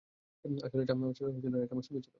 আসলে 0.65 0.81
এটা 0.83 0.93
আমার 0.93 1.07
সাজার 1.09 1.29
অংশ 1.29 1.37
ছিল 1.37 1.53
না, 1.53 1.57
এটা 1.59 1.73
আমার 1.73 1.85
সঙ্গী 1.87 1.99
ছিল। 1.99 2.09